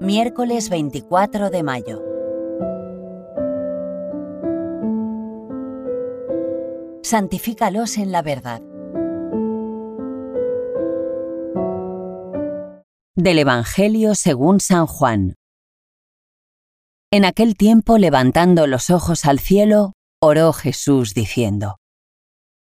Miércoles 0.00 0.70
24 0.70 1.50
de 1.50 1.62
mayo. 1.62 2.02
Santifícalos 7.02 7.96
en 7.98 8.10
la 8.10 8.22
verdad. 8.22 8.60
Del 13.14 13.38
Evangelio 13.38 14.14
según 14.16 14.60
San 14.60 14.86
Juan. 14.86 15.34
En 17.12 17.24
aquel 17.24 17.56
tiempo, 17.56 17.98
levantando 17.98 18.66
los 18.66 18.90
ojos 18.90 19.24
al 19.24 19.38
cielo, 19.38 19.92
oró 20.20 20.52
Jesús 20.52 21.14
diciendo, 21.14 21.76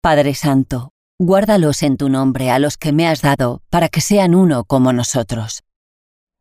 Padre 0.02 0.36
Santo, 0.36 0.92
guárdalos 1.18 1.82
en 1.84 1.96
tu 1.96 2.10
nombre 2.10 2.52
a 2.52 2.60
los 2.60 2.78
que 2.78 2.92
me 2.92 3.08
has 3.08 3.22
dado, 3.22 3.62
para 3.70 3.88
que 3.88 4.02
sean 4.02 4.36
uno 4.36 4.66
como 4.66 4.92
nosotros. 4.92 5.64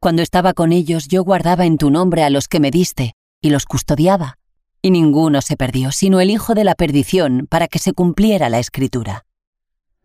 Cuando 0.00 0.20
estaba 0.20 0.52
con 0.52 0.72
ellos 0.72 1.06
yo 1.06 1.22
guardaba 1.22 1.64
en 1.64 1.78
tu 1.78 1.90
nombre 1.90 2.24
a 2.24 2.30
los 2.30 2.48
que 2.48 2.58
me 2.58 2.70
diste, 2.70 3.14
y 3.40 3.50
los 3.50 3.66
custodiaba, 3.66 4.36
y 4.82 4.90
ninguno 4.90 5.42
se 5.42 5.56
perdió, 5.56 5.92
sino 5.92 6.20
el 6.20 6.30
Hijo 6.30 6.54
de 6.54 6.64
la 6.64 6.74
perdición, 6.74 7.46
para 7.48 7.68
que 7.68 7.78
se 7.78 7.92
cumpliera 7.92 8.48
la 8.48 8.58
Escritura. 8.58 9.24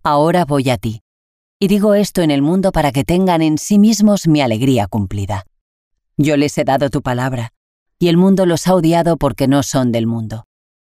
Ahora 0.04 0.46
voy 0.46 0.70
a 0.70 0.78
ti, 0.78 1.02
y 1.60 1.68
digo 1.68 1.96
esto 1.96 2.22
en 2.22 2.30
el 2.30 2.42
mundo 2.42 2.72
para 2.72 2.92
que 2.92 3.04
tengan 3.04 3.42
en 3.42 3.58
sí 3.58 3.80
mismos 3.80 4.28
mi 4.28 4.40
alegría 4.40 4.88
cumplida. 4.88 5.46
Yo 6.16 6.38
les 6.38 6.58
he 6.58 6.64
dado 6.64 6.90
tu 6.90 7.02
palabra, 7.02 7.54
y 7.98 8.08
el 8.08 8.18
mundo 8.18 8.46
los 8.46 8.68
ha 8.68 8.76
odiado 8.76 9.18
porque 9.18 9.48
no 9.48 9.64
son 9.64 9.92
del 9.92 10.06
mundo, 10.06 10.46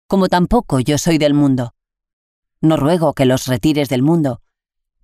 como 0.07 0.29
tampoco 0.29 0.79
yo 0.79 0.97
soy 0.97 1.17
del 1.17 1.33
mundo. 1.33 1.73
No 2.65 2.77
ruego 2.77 3.13
que 3.13 3.25
los 3.25 3.45
retires 3.45 3.89
del 3.89 4.01
mundo, 4.01 4.41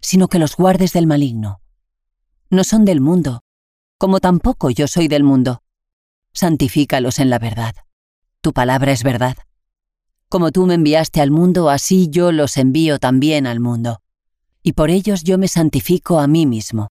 sino 0.02 0.28
que 0.30 0.40
los 0.40 0.56
guardes 0.56 0.94
del 0.94 1.06
maligno. 1.06 1.62
No 2.50 2.64
son 2.64 2.86
del 2.86 3.02
mundo, 3.02 3.44
como 4.00 4.20
tampoco 4.20 4.72
yo 4.72 4.88
soy 4.88 5.08
del 5.08 5.23
mundo. 5.23 5.62
Santifícalos 6.34 7.20
en 7.20 7.30
la 7.30 7.38
verdad. 7.38 7.76
Tu 8.42 8.52
palabra 8.52 8.92
es 8.92 9.03
verdad. 9.03 9.38
Como 10.28 10.52
tú 10.52 10.66
me 10.66 10.73
enviaste 10.73 11.22
al 11.22 11.30
mundo, 11.30 11.70
así 11.70 12.08
yo 12.09 12.31
los 12.31 12.58
envío 12.58 12.98
también 12.98 13.45
al 13.45 13.59
mundo. 13.59 14.02
Y 14.64 14.73
por 14.73 14.90
ellos 14.90 15.23
yo 15.23 15.38
me 15.38 15.48
santifico 15.48 16.20
a 16.20 16.25
mí 16.25 16.48
mismo, 16.48 16.88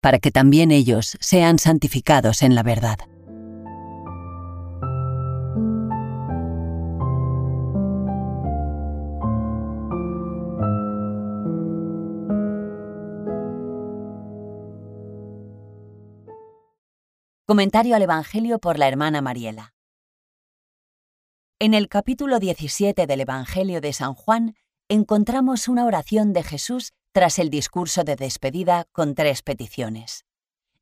para 0.00 0.18
que 0.18 0.30
también 0.30 0.70
ellos 0.70 1.18
sean 1.20 1.58
santificados 1.58 2.40
en 2.40 2.54
la 2.54 2.62
verdad. 2.62 3.00
Comentario 17.48 17.94
al 17.94 18.02
Evangelio 18.02 18.58
por 18.58 18.76
la 18.76 18.88
hermana 18.88 19.22
Mariela. 19.22 19.72
En 21.60 21.74
el 21.74 21.88
capítulo 21.88 22.40
17 22.40 23.06
del 23.06 23.20
Evangelio 23.20 23.80
de 23.80 23.92
San 23.92 24.14
Juan 24.14 24.56
encontramos 24.88 25.68
una 25.68 25.84
oración 25.84 26.32
de 26.32 26.42
Jesús 26.42 26.92
tras 27.12 27.38
el 27.38 27.48
discurso 27.48 28.02
de 28.02 28.16
despedida 28.16 28.88
con 28.90 29.14
tres 29.14 29.42
peticiones. 29.44 30.24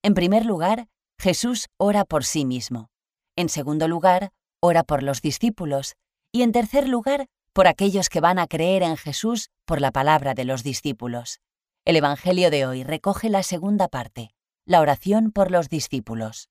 En 0.01 0.15
primer 0.15 0.47
lugar, 0.47 0.89
Jesús 1.19 1.69
ora 1.77 2.07
por 2.07 2.25
sí 2.25 2.47
mismo. 2.47 2.89
En 3.37 3.51
segundo 3.51 3.87
lugar, 3.87 4.31
ora 4.61 4.85
por 4.85 5.03
los 5.03 5.21
discípulos. 5.21 5.97
Y 6.33 6.41
en 6.41 6.53
tercer 6.53 6.89
lugar, 6.89 7.27
por 7.53 7.67
aquellos 7.67 8.09
que 8.09 8.21
van 8.21 8.39
a 8.39 8.47
creer 8.47 8.83
en 8.83 8.97
Jesús 8.97 9.51
por 9.67 9.83
la 9.83 9.93
palabra 9.93 10.33
de 10.33 10.47
los 10.47 10.63
discípulos. 10.63 11.43
El 11.85 11.97
Evangelio 11.97 12.51
de 12.51 12.65
hoy 12.65 12.85
recoge 12.85 13.29
la 13.29 13.43
segunda 13.43 13.89
parte, 13.89 14.35
la 14.65 14.81
oración 14.81 15.31
por 15.31 15.51
los 15.51 15.69
discípulos. 15.69 16.49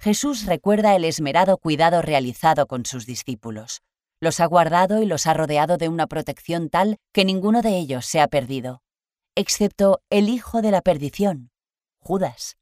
Jesús 0.00 0.46
recuerda 0.46 0.94
el 0.94 1.04
esmerado 1.04 1.58
cuidado 1.58 2.02
realizado 2.02 2.66
con 2.66 2.86
sus 2.86 3.04
discípulos. 3.04 3.82
Los 4.20 4.38
ha 4.38 4.46
guardado 4.46 5.02
y 5.02 5.06
los 5.06 5.26
ha 5.26 5.34
rodeado 5.34 5.76
de 5.76 5.88
una 5.88 6.06
protección 6.06 6.70
tal 6.70 6.98
que 7.12 7.24
ninguno 7.24 7.62
de 7.62 7.76
ellos 7.76 8.06
se 8.06 8.20
ha 8.20 8.28
perdido, 8.28 8.80
excepto 9.34 10.00
el 10.08 10.28
hijo 10.28 10.62
de 10.62 10.70
la 10.70 10.82
perdición, 10.82 11.50
Judas. 12.00 12.56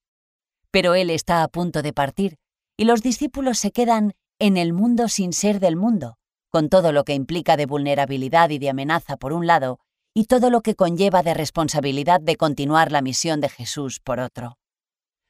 Pero 0.70 0.94
él 0.94 1.10
está 1.10 1.42
a 1.42 1.48
punto 1.48 1.82
de 1.82 1.92
partir, 1.92 2.36
y 2.76 2.84
los 2.84 3.02
discípulos 3.02 3.58
se 3.58 3.70
quedan 3.70 4.14
en 4.38 4.56
el 4.56 4.72
mundo 4.72 5.08
sin 5.08 5.32
ser 5.32 5.60
del 5.60 5.76
mundo, 5.76 6.16
con 6.50 6.68
todo 6.70 6.92
lo 6.92 7.04
que 7.04 7.14
implica 7.14 7.56
de 7.56 7.66
vulnerabilidad 7.66 8.48
y 8.50 8.58
de 8.58 8.70
amenaza 8.70 9.16
por 9.18 9.34
un 9.34 9.46
lado, 9.46 9.78
y 10.14 10.24
todo 10.24 10.48
lo 10.48 10.62
que 10.62 10.74
conlleva 10.74 11.22
de 11.22 11.34
responsabilidad 11.34 12.20
de 12.20 12.36
continuar 12.36 12.92
la 12.92 13.02
misión 13.02 13.42
de 13.42 13.50
Jesús 13.50 14.00
por 14.00 14.20
otro. 14.20 14.56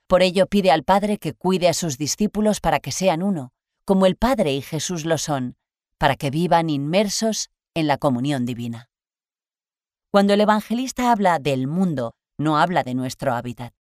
Por 0.07 0.23
ello 0.23 0.47
pide 0.47 0.71
al 0.71 0.85
Padre 0.85 1.19
que 1.19 1.35
cuide 1.35 1.69
a 1.69 1.75
sus 1.75 1.99
discípulos 1.99 2.61
para 2.61 2.79
que 2.79 2.93
sean 2.93 3.23
uno, 3.25 3.53
como 3.85 4.07
el 4.07 4.17
Padre 4.17 4.53
y 4.55 4.63
Jesús 4.63 5.05
lo 5.05 5.19
son, 5.19 5.57
para 5.99 6.15
que 6.15 6.31
vivan 6.31 6.71
inmersos 6.71 7.51
en 7.75 7.89
la 7.89 7.99
comunión 7.99 8.47
divina. 8.47 8.89
Cuando 10.13 10.33
el 10.33 10.41
evangelista 10.41 11.11
habla 11.11 11.41
del 11.41 11.67
mundo, 11.67 12.15
no 12.39 12.57
habla 12.59 12.85
de 12.85 12.95
nuestro 12.95 13.35
hábitat. 13.35 13.75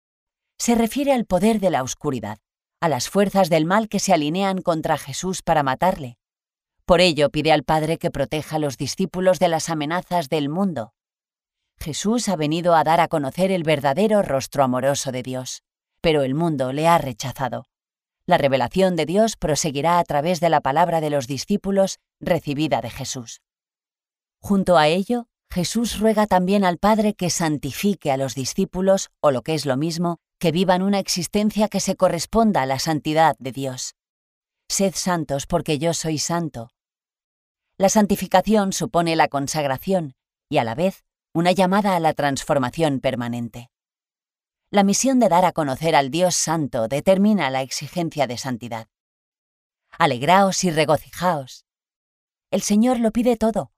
Se 0.58 0.74
refiere 0.74 1.12
al 1.12 1.26
poder 1.26 1.60
de 1.60 1.70
la 1.70 1.84
oscuridad, 1.84 2.38
a 2.80 2.88
las 2.88 3.08
fuerzas 3.08 3.48
del 3.48 3.64
mal 3.64 3.88
que 3.88 4.00
se 4.00 4.12
alinean 4.12 4.62
contra 4.62 4.98
Jesús 4.98 5.42
para 5.42 5.62
matarle. 5.62 6.18
Por 6.86 7.00
ello 7.00 7.30
pide 7.30 7.52
al 7.52 7.62
Padre 7.62 7.98
que 7.98 8.10
proteja 8.10 8.56
a 8.56 8.58
los 8.58 8.76
discípulos 8.76 9.38
de 9.38 9.48
las 9.48 9.68
amenazas 9.68 10.28
del 10.28 10.48
mundo. 10.48 10.92
Jesús 11.78 12.28
ha 12.28 12.36
venido 12.36 12.74
a 12.74 12.82
dar 12.82 13.00
a 13.00 13.08
conocer 13.08 13.52
el 13.52 13.62
verdadero 13.62 14.22
rostro 14.22 14.64
amoroso 14.64 15.12
de 15.12 15.22
Dios 15.22 15.62
pero 16.00 16.22
el 16.22 16.34
mundo 16.34 16.72
le 16.72 16.88
ha 16.88 16.98
rechazado. 16.98 17.66
La 18.26 18.38
revelación 18.38 18.96
de 18.96 19.06
Dios 19.06 19.36
proseguirá 19.36 19.98
a 19.98 20.04
través 20.04 20.40
de 20.40 20.48
la 20.48 20.60
palabra 20.60 21.00
de 21.00 21.10
los 21.10 21.26
discípulos 21.26 21.98
recibida 22.20 22.80
de 22.80 22.90
Jesús. 22.90 23.40
Junto 24.40 24.78
a 24.78 24.88
ello, 24.88 25.28
Jesús 25.50 26.00
ruega 26.00 26.26
también 26.26 26.64
al 26.64 26.78
Padre 26.78 27.14
que 27.14 27.30
santifique 27.30 28.10
a 28.10 28.16
los 28.16 28.34
discípulos, 28.34 29.10
o 29.20 29.30
lo 29.30 29.42
que 29.42 29.54
es 29.54 29.64
lo 29.64 29.76
mismo, 29.76 30.18
que 30.38 30.52
vivan 30.52 30.82
una 30.82 30.98
existencia 30.98 31.68
que 31.68 31.80
se 31.80 31.96
corresponda 31.96 32.62
a 32.62 32.66
la 32.66 32.78
santidad 32.78 33.36
de 33.38 33.52
Dios. 33.52 33.94
Sed 34.68 34.94
santos 34.94 35.46
porque 35.46 35.78
yo 35.78 35.94
soy 35.94 36.18
santo. 36.18 36.70
La 37.78 37.88
santificación 37.88 38.72
supone 38.72 39.16
la 39.16 39.28
consagración 39.28 40.14
y 40.48 40.58
a 40.58 40.64
la 40.64 40.74
vez 40.74 41.04
una 41.32 41.52
llamada 41.52 41.94
a 41.94 42.00
la 42.00 42.14
transformación 42.14 43.00
permanente. 43.00 43.70
La 44.70 44.82
misión 44.82 45.20
de 45.20 45.28
dar 45.28 45.44
a 45.44 45.52
conocer 45.52 45.94
al 45.94 46.10
Dios 46.10 46.34
Santo 46.34 46.88
determina 46.88 47.50
la 47.50 47.62
exigencia 47.62 48.26
de 48.26 48.36
santidad. 48.36 48.88
Alegraos 49.96 50.64
y 50.64 50.72
regocijaos. 50.72 51.64
El 52.50 52.62
Señor 52.62 52.98
lo 52.98 53.12
pide 53.12 53.36
todo. 53.36 53.70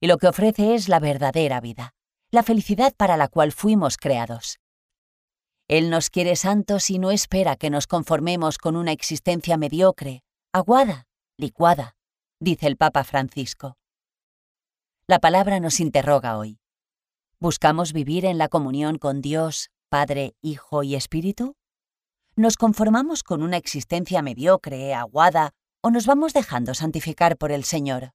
Y 0.00 0.06
lo 0.06 0.18
que 0.18 0.28
ofrece 0.28 0.76
es 0.76 0.88
la 0.88 1.00
verdadera 1.00 1.60
vida, 1.60 1.94
la 2.30 2.44
felicidad 2.44 2.94
para 2.96 3.16
la 3.16 3.26
cual 3.26 3.50
fuimos 3.50 3.96
creados. 3.96 4.60
Él 5.66 5.90
nos 5.90 6.08
quiere 6.08 6.36
santos 6.36 6.88
y 6.90 6.98
no 6.98 7.10
espera 7.10 7.56
que 7.56 7.70
nos 7.70 7.88
conformemos 7.88 8.58
con 8.58 8.76
una 8.76 8.92
existencia 8.92 9.56
mediocre, 9.56 10.22
aguada, 10.52 11.08
licuada, 11.36 11.96
dice 12.38 12.68
el 12.68 12.76
Papa 12.76 13.02
Francisco. 13.02 13.76
La 15.08 15.18
palabra 15.18 15.58
nos 15.58 15.80
interroga 15.80 16.38
hoy. 16.38 16.60
¿Buscamos 17.44 17.92
vivir 17.92 18.24
en 18.24 18.38
la 18.38 18.48
comunión 18.48 18.96
con 18.96 19.20
Dios, 19.20 19.68
Padre, 19.90 20.34
Hijo 20.40 20.82
y 20.82 20.94
Espíritu? 20.94 21.56
¿Nos 22.36 22.56
conformamos 22.56 23.22
con 23.22 23.42
una 23.42 23.58
existencia 23.58 24.22
mediocre, 24.22 24.94
aguada, 24.94 25.50
o 25.82 25.90
nos 25.90 26.06
vamos 26.06 26.32
dejando 26.32 26.72
santificar 26.72 27.36
por 27.36 27.52
el 27.52 27.64
Señor? 27.64 28.12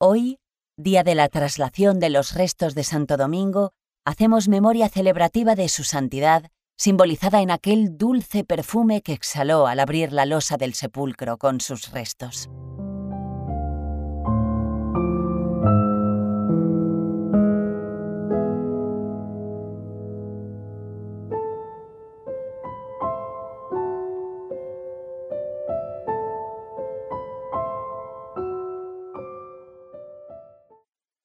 Hoy, 0.00 0.38
día 0.78 1.02
de 1.02 1.14
la 1.14 1.28
traslación 1.28 2.00
de 2.00 2.08
los 2.08 2.32
restos 2.32 2.74
de 2.74 2.84
Santo 2.84 3.18
Domingo, 3.18 3.72
hacemos 4.06 4.48
memoria 4.48 4.88
celebrativa 4.88 5.54
de 5.54 5.68
su 5.68 5.84
santidad, 5.84 6.50
simbolizada 6.78 7.42
en 7.42 7.50
aquel 7.50 7.98
dulce 7.98 8.42
perfume 8.42 9.02
que 9.02 9.12
exhaló 9.12 9.66
al 9.66 9.80
abrir 9.80 10.14
la 10.14 10.24
losa 10.24 10.56
del 10.56 10.72
sepulcro 10.72 11.36
con 11.36 11.60
sus 11.60 11.90
restos. 11.90 12.48